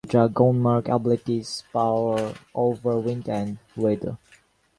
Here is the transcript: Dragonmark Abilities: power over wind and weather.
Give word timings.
Dragonmark 0.07 0.89
Abilities: 0.89 1.63
power 1.71 2.33
over 2.55 2.99
wind 3.01 3.29
and 3.29 3.59
weather. 3.75 4.17